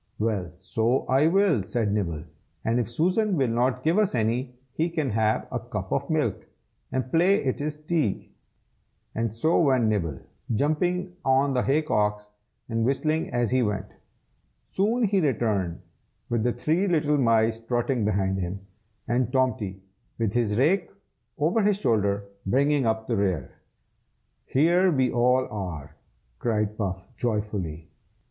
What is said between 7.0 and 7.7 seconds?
play it